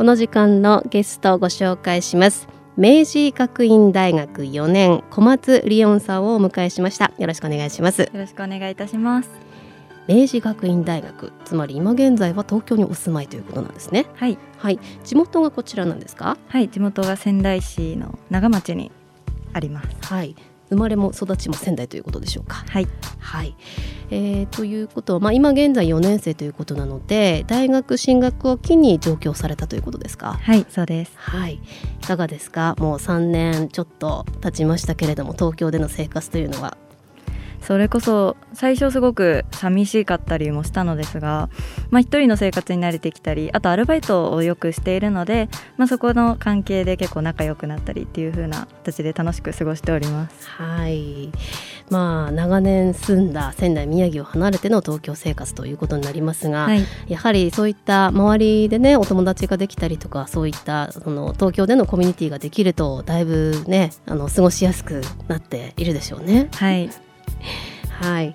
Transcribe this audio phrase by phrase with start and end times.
[0.00, 2.48] この時間のゲストをご紹介します。
[2.78, 7.12] 明治学院大学4年小松理音さんをお迎えしました。
[7.18, 8.00] よろしくお願いします。
[8.00, 9.28] よろしくお願いいたします。
[10.08, 14.06] 明治学院大学つまり今現在は東京にお住まいということなんですね。
[14.14, 14.38] はい。
[14.56, 14.78] はい。
[15.04, 16.38] 地元がこちらなんですか？
[16.48, 16.70] はい。
[16.70, 18.90] 地元が仙台市の長町に
[19.52, 19.88] あります。
[20.00, 20.34] はい
[20.70, 22.64] 生まれも育ちも仙台ということでしょうか。
[22.68, 23.54] はい、はい。
[24.10, 30.38] えー、ということは、まあ、今現在4年生ということなので大学進学を機に上京されたということですか。
[30.42, 31.60] はいそうです、はい、
[32.02, 32.74] いかがですか。
[32.78, 36.76] もう3年ちょっと経ちましたけれども東京での生活というのは
[37.62, 41.48] それこそ最初すごく寂しかったりもしたのですが、
[41.90, 50.48] まあ、一人の生活に慣れてきたりあとアルバイトをよくしているので、まあ、そこの関係で結構仲良くなったりっていう風な形で楽しく過ごしております。
[50.48, 51.30] はい
[51.90, 66.48] まあ、長年住んだ仙台宮城を離れての東京生活ということになりますが、はい、やはりそういった周りでねお友達ができたりとかそういったその東京でのコミュニティができるとだいぶねあの過ごしやすくなっているでしょうね。
[66.52, 66.90] はい
[68.00, 68.34] はい、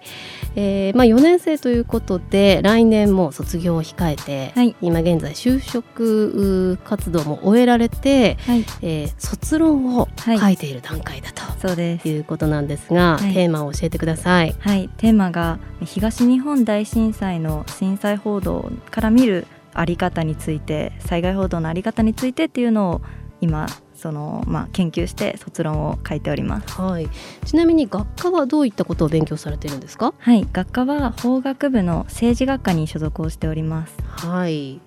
[0.55, 12.07] えーまあ、4年生ということで来年も卒業を控えて、はい、今現在就職活動も終えられて、はい、えー、卒論を書いている段階だと、そうです。
[12.07, 14.55] いうことなんですが、はい、テーマを教えてください。
[14.59, 23.01] はい、テーマが東日本大震災の震災報道から見るあり方について災害報道のあり方についてっていうのを
[23.41, 23.67] 今
[24.05, 27.09] その、まあ、研究して卒論を書いております、はい、
[27.43, 30.13] ちなみに学科はどういったことを勉強されているんですか？
[30.19, 30.47] はい。
[30.53, 33.95] 学科は法学部の政治学科に所属をしております。
[34.05, 34.79] はい。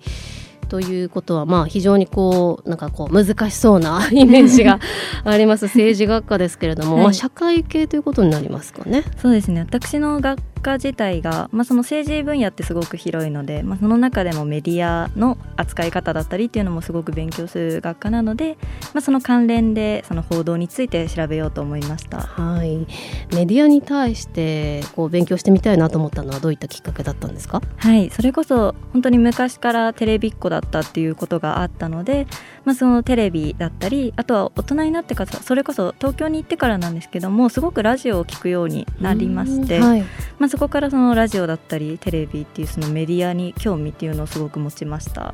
[0.69, 4.79] ということはまあ非常にこうなんかこう難しそうな イメージが
[5.25, 5.65] あります。
[5.65, 9.03] 政治学科ですけれども、はい、まあ社会系ということになりますかね。
[9.21, 9.65] そうですね。
[9.69, 18.57] 私の学科自体が、まあ、その政治分野ってすごく広いので、まあ、その中でもメディアの扱い方だったりっていうのもすごく勉強する学科なので、
[18.93, 22.87] まあ、その関連でその報道について調べようと思いました、はい、
[23.35, 27.61] メディアに対してこう勉強してみたいなと思ったのはどういったきっかけだったんですか？
[27.77, 28.09] はい。
[28.09, 32.27] それこそ本当に昔からテレビっ子だったっていうことがあったので、
[32.65, 40.03] まあ、そのテレビだったりあとは大人になってからそれこそ東京に行ってからなんですけどもすごくラジオを聞くようになりまして、はい。
[40.37, 45.33] まあ、そこからそのラジオだったりテレビっていうそのメディアに興味っていうのをすごく持ちました。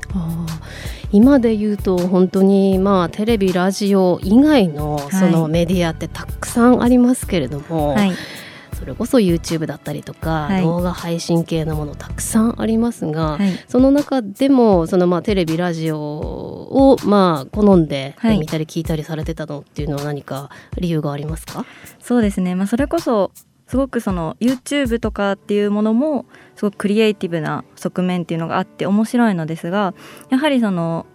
[1.12, 8.12] 今で言うと本当にまあテレビラジオ以外のそのメディアってたくさんありますけれども、はい。
[8.76, 21.66] それこそ YouTube だったりとか、はい、動画配信系のものたくさんありますが、はい、その中でもそのまあテレビラジオをまあ好んで見たり聞いたりされてたのっていうのは何か理由がありますか、
[22.00, 23.32] そうですね、まあ、それこそ
[23.68, 29.94] すごくその YouTube とかっていうものもすごくクリエイティブな側面っていうのがあって面白いのですが
[30.30, 31.06] やはりその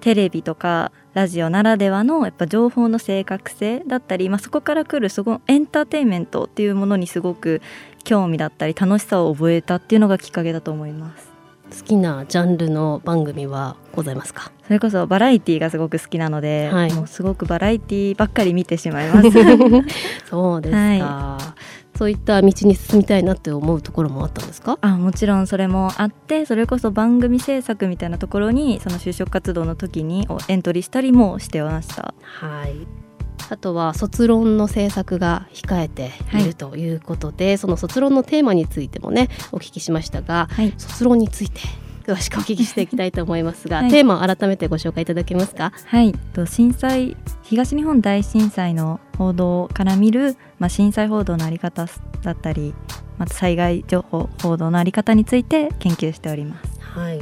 [0.00, 7.62] テレビとかラジオならではのやっぱ情報の正確性だったり、まあ、そこから来るそこエンターテインメントっていうものにすごく
[8.04, 11.35] 興味だったり楽しさを覚えたっていうのがきっかけだと思います。
[11.70, 14.50] 好きなジャンルの番組はございますか？
[14.66, 19.30] それこそバラエティーがすごく好きなので、はい、もうすごくバラエティーばっかり見てしまいます。
[20.28, 21.98] そうですか、はい。
[21.98, 24.78] そういった道に進みたいなって思うところもあったんですか？
[24.80, 32.14] あもちろんそれもあってそれこそ番組制作みたいなところにその就職活動の時にエントリーしたりもしてました。
[32.22, 33.05] はい
[33.48, 41.60] あとは卒論の制作が控えているということで、はい、その卒論のテーマについてもねお聞きしましたが、はい、卒論について
[42.06, 45.72] 詳しくお聞きしていきたいと思いますが、 はい、テーマを改めてご紹介いただけますか？
[45.86, 51.86] はい、と震災東日本大震災の報道から見る、まあ、震災報道のあり方
[52.22, 52.74] だったり、
[53.18, 56.80] また災害情報報道のあり方について研究しております。
[56.80, 57.20] はい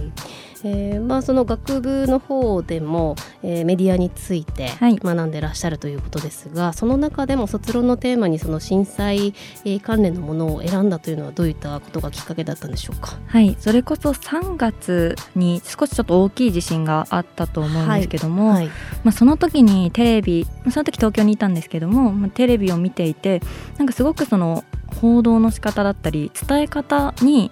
[0.64, 9.34] えーまあ、その学部の方でも、えー、メディアについて学んでらっしゃるということですが、はい、その中でも卒論のテーマにその震災、
[9.64, 13.19] えー、関連のものを選んだというのはどういったことがきっかけだったんでしょうか？
[13.26, 13.56] はい。
[13.61, 18.64] それこそ3月に少しちょっと大きい地震があったと思うんですけども、はい。
[18.64, 18.72] はい、
[19.05, 23.43] まあ、その時にテレビその時東京にいたんですけども、まあ、テレビを見ていて
[23.76, 24.64] なんかすごくその
[25.00, 27.50] 報道の仕方だったり伝え方に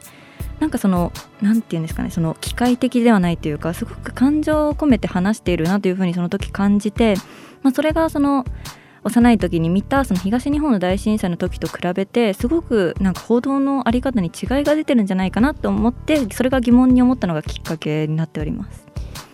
[0.62, 7.16] なんかその何て言うんですかねその機械的ではないというかすごく感情を込めて話しているなというふうにその時感じて
[7.62, 8.44] まあ、それがその
[9.04, 18.86] 幼い時に見たその東日本の大震災の時と比べてすごくなんか報道の在り方に違いが出てるんじゃないかなと思ってそれが疑問に思ったのがきっかけになっております。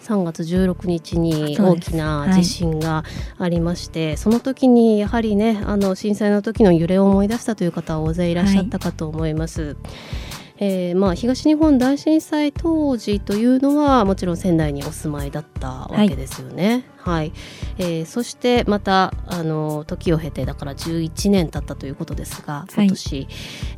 [0.02, 3.04] 3月16日に大きな地震が
[3.38, 9.62] ありまして、はい、その時にやはりねあの震災の時の揺れを思い出したという方は大勢いらっしゃったかと思います。
[9.62, 9.76] はい
[10.60, 16.84] えーまあ、東日本大震災当時というのはもちろん仙台にお住まいだったわけですよね。
[16.96, 17.32] はい、はい、
[17.78, 23.28] えー、そしてまたあの時を経てだから11年経ったということですが今年、はい、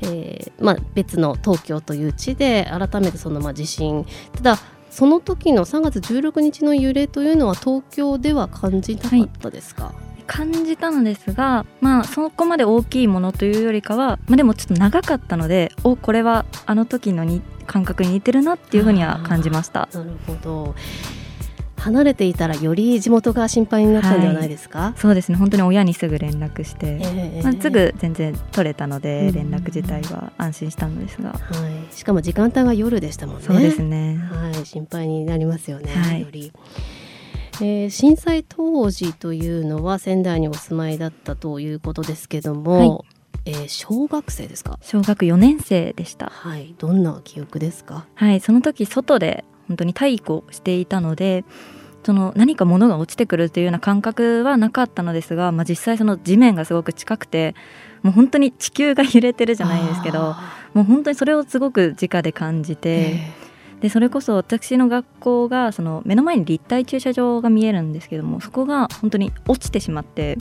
[0.03, 4.07] えー、まあ、別の東京という地で改めてそのまあ地震。
[4.33, 4.59] ただ
[4.91, 19.89] その時の3月16日の揺れというのは東京では感じなかったですか、はい感じたのですがまあそこまで大きいものというよりかは、まあ、でもちょっと長かったのでおこれはあの時のに感覚に似てるなっていうふうには感じました。
[19.93, 20.75] なるほど。
[21.77, 25.39] 離れていたらより地元が心配になったんではないですか、はい、そうですね。
[25.39, 31.39] 本当に親にすぐ連絡して、えー、まあ、すぐ全然取れたので連絡自体は安心したのですが、は
[31.91, 33.43] い、しかも時間帯が夜でしたもんね。
[33.43, 36.53] そうですね、はい、心配になりますよね、はい、より。
[37.63, 43.05] えー、震災当時というのは仙台にお住まいだったということですけども、は
[43.45, 44.79] い、えー、小学生ですか？
[44.83, 46.27] 小学4年生でした。
[46.31, 46.75] はい。
[46.79, 48.07] どんな記憶ですか？
[48.15, 48.41] はい。
[48.41, 51.45] その時外で本当に体育をしていたので
[52.03, 57.55] その何か物が落ちてくるというような感覚はなかったのですが、まあ、実際その地面がすごく近くて
[58.03, 60.35] もう本当に地球が揺れてるじゃないですけど
[60.73, 63.21] もう本当にそれをすごく直で感じて。
[63.81, 70.37] でそれこそ私の学校がその目の前に立体駐車場が見えるんですけどもそこが本当に落ちてしまって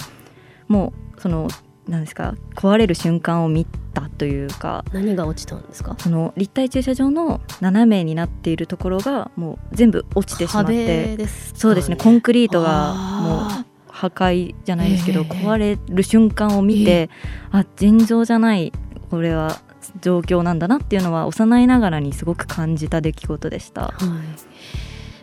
[0.67, 1.47] もうその
[1.87, 5.95] 何ですか壊れる瞬間を見たというか何が落ちたんですか？
[5.97, 11.17] その立体駐車場の斜めになっているところがもう全部落ちてしまって
[11.55, 18.71] そうですねコンクリートがもう破壊じゃないですけど、えー、壊れる瞬間を見て、えー、あ尋常じゃない
[19.09, 19.59] これは
[20.01, 23.81] 状況なんだなっていうのは幼いながらにすごく感じた出来事でした。
[23.81, 23.93] はい。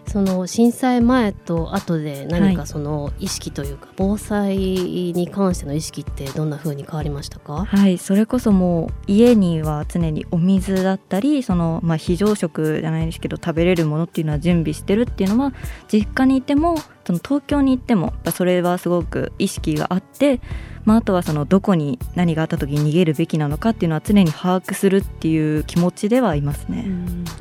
[0.09, 7.65] その震災前と後で何かその意識というか、防災に関しての意識ってどんな風に変わりましたか？
[7.67, 7.99] はい。
[7.99, 15.53] それこそもう家には常にお水だったりその、まあ、非常食じゃないですけど食べれるものっていうのは準備してるっていうのは
[15.93, 20.41] 実家にいてもその東京に行ってもそれはすごく意識があって
[20.87, 26.87] まあ、あとはそのどこに何があった時に逃げるべきなのかっていうのは常に把握するっていう気持ちではいますね。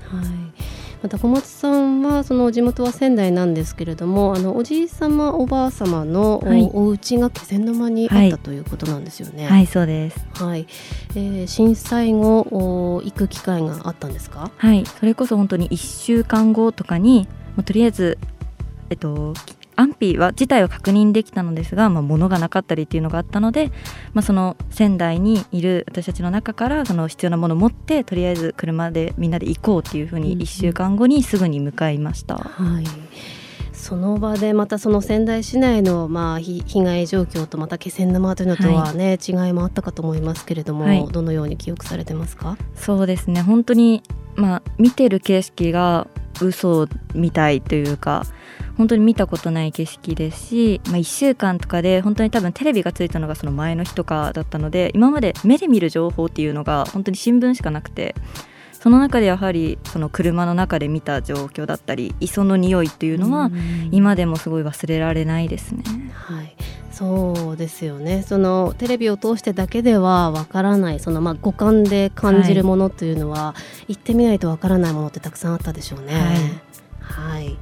[0.10, 0.36] はい
[1.04, 9.44] また小松さんはその地元は仙台なんですけれどもあのおじい様おばあ様のお,、はい、お家が気仙沼にあったということなんですよね。
[9.44, 10.26] はい、はい、そうです。
[10.34, 10.66] はい、
[11.12, 14.50] えー、震災後お行く機会があったんですか？
[14.58, 18.18] はい、それこそ本当に1週間後とかに、まあ、とりあえず
[18.90, 19.36] えっと
[19.76, 23.72] 安否は自体は確認できたのですが、まあ、物がなかったりっていうのがあったので、
[24.14, 32.36] まあ、その仙台にいる私たちの中からその必要なものを持ってとりあえず車でみんなで行こうっていうふうに1週間後にすぐに向かいました。
[32.36, 32.86] はい。
[33.74, 42.58] その場でまたその仙台市内のまあ被害状況とまた気仙沼というのとはね、はい、違いもあったかと思いますけれども、はい、どのように記憶されてますか？
[42.74, 43.44] そうですね。
[43.44, 44.02] 本当に
[44.36, 46.08] まあ見てる景色が
[46.42, 48.26] 嘘みたいというか
[48.78, 58.16] 本当に見たことない景色ですし、まあ、1週間とかで本当に多分テレビがついたのがその前の日とかだったので今まで目で見る情報っていうのが本当に新聞しかなくて
[58.86, 63.50] その中でやはりその車の中で見た状況だったり磯の匂いっていうのは
[63.92, 65.84] 今でもすごい忘れられないですね。
[66.14, 66.56] はい。
[66.92, 68.22] そうですよね。
[68.22, 73.56] そのテレビを通してだけではわからないそのまあ五感で感じるものというのは、は
[73.88, 76.14] い、行ってみないとわからないものってたくさんあったでしょうね。
[77.02, 77.58] はい、はい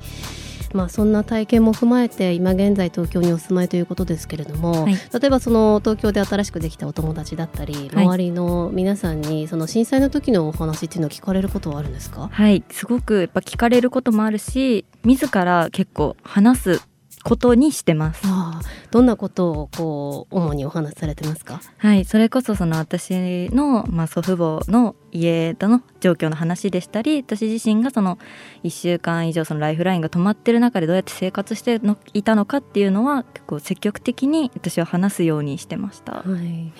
[0.73, 12.29] まあ、そんな体験も踏まえて今現在東京にお住まいということですけれども、はい、例えばその東京で新しくできたお友達だったり、周りの皆さんにその震災の時のお話っていうのを聞かれることはあるんですか？
[12.31, 12.63] はい。
[12.69, 16.81] すごくやっぱ聞かれることもあるし自ら結構話す
[17.23, 18.21] ことにしてます。
[18.25, 18.59] あ
[18.91, 21.61] どんなことをこう主にお話しされてますか？
[21.77, 28.17] はい、それこそその私のまあ祖父母の家での状況の話でしたり、私自身がその
[28.63, 36.13] 1週間以上そのライフラインが止まってる中でどうやって生活してのいたのかっていうのは結構積極的に私は話すようにしてました。
[36.13, 36.73] はい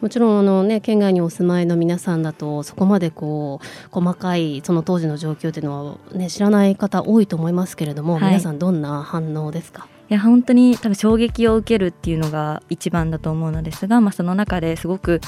[0.00, 9.88] もちろんあの、ね、県外にお住まいの皆さんだとそこまでこう細かいその当時の状況というのは、ね、知らない方多いと思いますけれども、はい、皆さんどんな反応ですか？
[10.08, 15.20] いや本当に多分衝撃を受けるっていうのが一番だと思うのですが、まあ、その中ですごく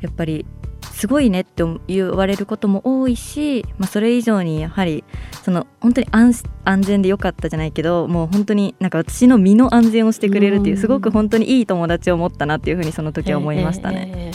[0.00, 0.44] やっぱり
[0.98, 5.04] すごいねって言われることも多いし、まあ、それ以上にやはり
[5.44, 14.32] その本当に安安全でよかったじゃないけどもう本当になんか私の身の安全をしてくれるっていうすごく本当にいい友達を持ったなっていうふうにその時は思いましたね。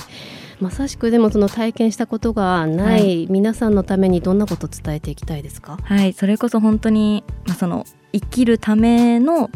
[0.61, 9.49] まさしくでもその体験したことがない皆さんのためにどんなことを伝えていきたいですか、はい、はい、それこそ本当に、まあ、その生きるための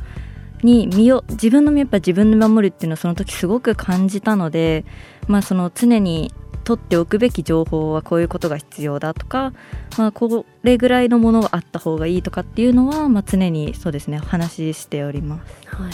[0.63, 4.83] に身を自分の身をやっぱ自分で守るっていうのはその時すごく感じたので、
[5.27, 6.33] まあ、その常に
[6.67, 9.53] 取っておくべき情報はこういうことが必要だとか、
[9.97, 15.67] まあ、これぐらいのものがあった方がいいとかっていうのは、まあ、常にそうですね話しております。
[15.67, 15.91] はい、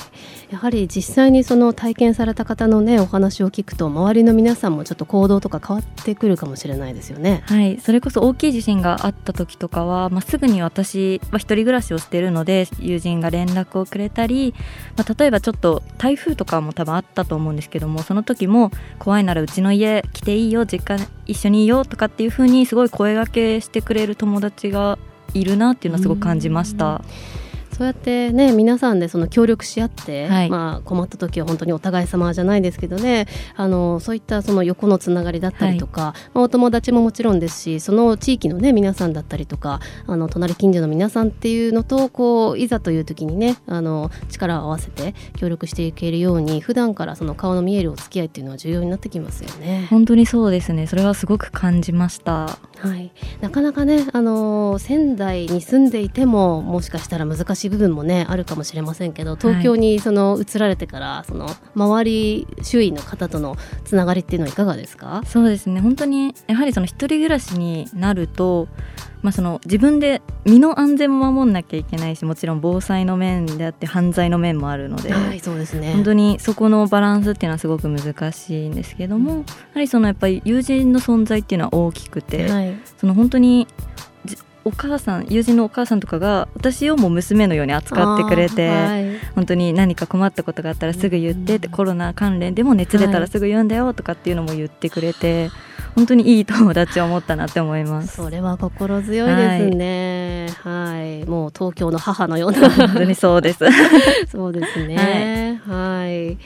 [0.54, 7.44] やはり実際にその体験された方のねお話を聞くと周りの皆さんもちょっと行動とか変わってくるかもしれないですよね。
[7.48, 14.54] はいそれこそ大きい地震があった時とかは、まあ、すぐに私は一人暮らしをしているので友人が連絡をくれたり、
[14.96, 24.98] まあ、例えばちょっと台風とかも多分あったと思うんですけどもその時も怖いならうちの家来ていいよ実家一緒にいようとかっていうふうにすごい声がけしてくれる友達が
[25.34, 27.02] いるなっていうのはすごく感じました。
[27.74, 49.88] そうやってね皆さんでその協力し合って、はい、まあ、困った時は本当にお互い様じゃないですけどねあのそういったその横のつながりだったりとか、はい、まあ、お友達ももちろんですしその地域のね皆さんだったりとかあの隣近所の皆さんっていうのとこういざという時にねあの力を合わせて協力していけるように普段からその顔の見えるお付き合いっていうのは重要になってきますよね。
[49.90, 52.60] 本当にそうですねそれはすごく感じました。
[52.88, 53.12] はい、
[53.42, 65.24] なかなかねあの仙台に住んでいてももしかしたら難しい部分もねあるるかもしれませんけど東京にその移られてから、はい、その周り周囲の方とのつながりっていうのはいかがですか？
[65.26, 65.80] そうですね。
[65.80, 68.68] 本当にやはりその一人暮らしになると
[69.24, 79.44] まあ、その自分で身の安全も守んなきゃいけないしもちろん防災の面であって犯罪の面もあるので,、はいそうですね、本当にそこのバランスっていうのはすごく難しいんですけども、や
[79.76, 83.68] はりそのやっぱり友人の存在っていうのは大きくて、はい、その本当に
[84.66, 95.52] お母さん友人のお母さんとかが私をも娘のように扱ってくれて、はい、本当に何か困ったことがあったらすぐ言ってって、コロナ関連でも熱出たらすぐ言うんだよとかっていうのも言ってくれて、はい、
[95.96, 98.16] 本当にいい友達を持ったなって思います。
[98.18, 102.70] それは心強いですね、はい、はい、もう東京の母のような。
[102.70, 103.66] 本当にそうです。
[104.32, 105.62] そうですね。
[105.66, 106.38] はい。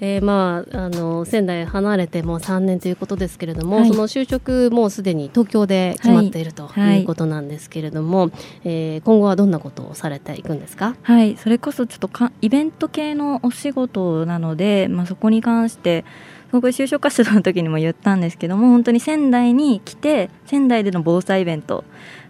[0.00, 8.30] えー、まああの仙台離れてもう3年ということですけれども、はい、その就職もうすでに東京で決まっているということなんですけれども、はい、
[8.64, 10.94] えー、今後はどんなことをされていくんですか？
[11.02, 11.36] はい。
[11.36, 16.04] それこそちょっとかイベント系のお仕事なので、まあ、そこに関して
[16.52, 21.84] 僕就職活動の時にも言ったんですけども本当に仙台に来て仙台での防災イベント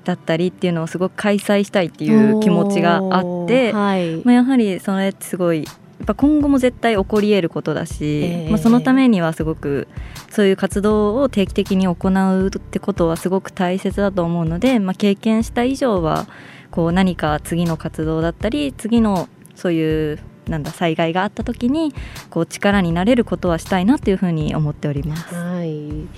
[0.05, 9.89] だったりっていうのをすごく開催したいっていう気持ちがあって、はい、まあ、やはりそれってすごいやっぱ今後も絶対起こり得ることだし、えー、まあ、そのためにはすごく
[10.31, 16.27] そういう活動を定期的に行うってことはすごく大切だと思うので、まあ、経験した以上は
[16.71, 21.95] こう何か次の活動だったり次のそういうなんだ災害があった時に
[22.31, 25.35] こう力になれることはしたいなというふうに思っております。
[25.35, 26.09] はい。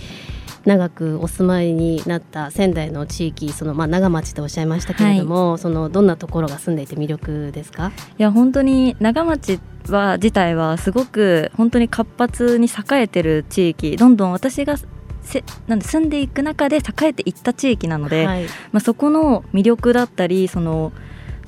[0.66, 7.92] 長くお住まいになった仙台の地域そのまあ長町とおっしゃいましたけれども、はい、そのどんなところが住んでいて魅力ですか？
[8.18, 9.58] いや本当に長町
[9.88, 14.76] は自体はすごく本当に活発に栄えてる地域どんどん私が
[15.22, 20.92] せなんで住んでいく中で栄えていった地域なので、はい、まあ、そこの魅力だったりその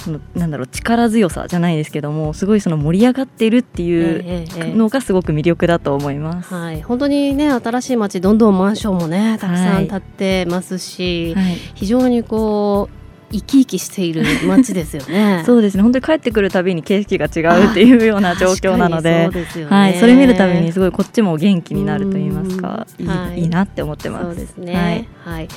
[0.02, 15.42] そのなんだろう力強さじゃないですけどもすごいその盛り上がっているっていうのがすごく魅力だと思います、はい、本当にね新しい街どんどんマンションもねたくさん建ってますし、はい、非常にこう生き生きしている街ですよね。
[15.46, 15.82] そうですね。
[15.82, 24.24] 本当に帰ってくるたびに景色が違うっていうような状況なので でね、はい、それ見るたびにすごいこっちも元気になると言いますかいいはい、いいなって思ってます。
[24.26, 25.08] そうですね。
[25.24, 25.48] はい、はい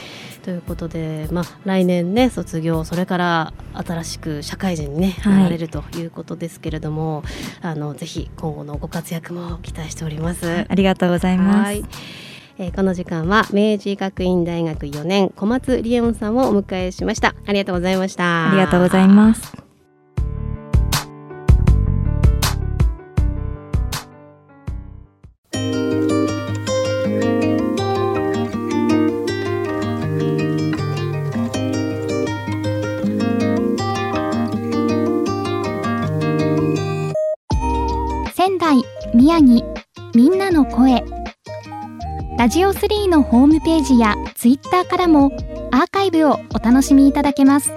[0.45, 7.23] ということで、まあ、来年ね卒業それから新しく社会人に、ね、なられるということですけれども、
[7.61, 10.67] はい、あのぜひ今後のご活躍も期待しております。
[10.69, 11.81] ありがとうございます。
[12.59, 17.33] えー、この時間は明治学院大学4年小松理恵音さんをお迎えしました。
[17.47, 18.49] ありがとうございました。
[18.49, 19.64] ありがとうございます
[38.45, 38.83] 仙台
[39.15, 39.63] 宮城
[40.13, 41.03] みんなの声
[42.37, 45.31] ラジオ3のホームページやツイッターからも
[45.71, 47.73] アーカイブをお楽しみいただけます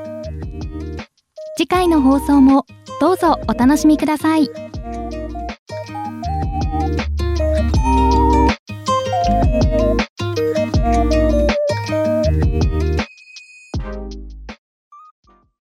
[1.57, 2.67] 次回の放送も
[3.01, 4.68] どうぞお楽しみください。